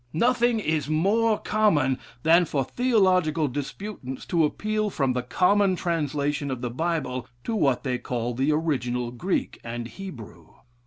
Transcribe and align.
Nothing 0.13 0.59
is 0.59 0.89
more 0.89 1.37
common 1.37 1.99
than 2.23 2.45
for 2.45 2.63
theological 2.63 3.47
disputants 3.47 4.25
to 4.25 4.45
appeal 4.45 4.89
from 4.89 5.13
the 5.13 5.21
common 5.21 5.75
translation 5.75 6.49
of 6.49 6.61
the 6.61 6.71
Bible 6.71 7.27
to 7.43 7.55
what 7.55 7.83
they 7.83 7.99
call 7.99 8.33
the 8.33 8.51
original 8.51 9.11
Greek 9.11 9.59
and 9.63 9.87
Hebrew. 9.87 10.47